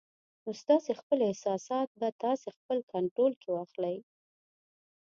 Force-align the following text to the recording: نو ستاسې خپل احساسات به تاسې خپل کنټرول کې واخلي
نو 0.43 0.51
ستاسې 0.61 0.91
خپل 1.01 1.19
احساسات 1.29 1.89
به 1.99 2.09
تاسې 2.23 2.47
خپل 2.57 2.77
کنټرول 2.91 3.33
کې 3.41 3.49
واخلي 3.51 3.97